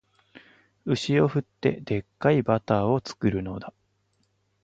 [0.87, 3.71] 牛を振って、デッカいバターを作るのだ